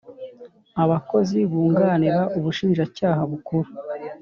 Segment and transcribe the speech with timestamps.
[0.83, 3.69] abakozi bunganira ubushinjacyaha bukuru